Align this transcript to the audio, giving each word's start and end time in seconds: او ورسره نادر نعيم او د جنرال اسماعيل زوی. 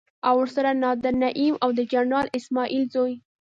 او 0.27 0.35
ورسره 0.41 0.71
نادر 0.83 1.13
نعيم 1.23 1.55
او 1.63 1.69
د 1.77 1.79
جنرال 1.91 2.27
اسماعيل 2.37 2.83
زوی. 2.93 3.13